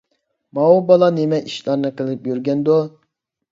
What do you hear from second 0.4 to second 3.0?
ماۋۇ بالا نېمە ئىشلارنى قىلىپ يۈرگەندۇ؟